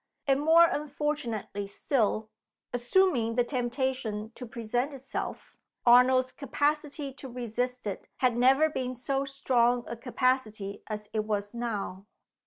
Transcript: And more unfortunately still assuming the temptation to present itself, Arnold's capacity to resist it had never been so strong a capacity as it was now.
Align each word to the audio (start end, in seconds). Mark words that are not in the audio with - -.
And 0.25 0.41
more 0.41 0.65
unfortunately 0.65 1.67
still 1.67 2.31
assuming 2.73 3.35
the 3.35 3.43
temptation 3.43 4.31
to 4.33 4.47
present 4.47 4.95
itself, 4.95 5.55
Arnold's 5.85 6.31
capacity 6.31 7.13
to 7.13 7.29
resist 7.29 7.85
it 7.85 8.07
had 8.17 8.35
never 8.35 8.67
been 8.67 8.95
so 8.95 9.25
strong 9.25 9.83
a 9.87 9.95
capacity 9.95 10.81
as 10.87 11.07
it 11.13 11.25
was 11.25 11.53
now. 11.53 12.07